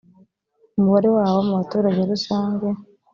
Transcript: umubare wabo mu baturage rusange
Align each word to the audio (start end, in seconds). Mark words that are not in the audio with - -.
umubare 0.77 1.09
wabo 1.15 1.39
mu 1.47 1.53
baturage 1.59 2.01
rusange 2.11 2.67